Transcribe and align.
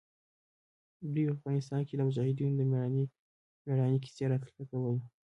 دوى 1.13 1.23
به 1.27 1.33
په 1.33 1.35
افغانستان 1.41 1.79
کښې 1.85 1.95
د 1.97 2.01
مجاهدينو 2.09 2.55
د 2.57 2.61
مېړانې 3.67 3.97
کيسې 4.03 4.23
راته 4.31 4.63
کولې. 4.69 5.01